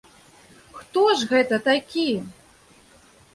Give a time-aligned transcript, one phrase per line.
[0.77, 2.07] Хто ж гэта такі?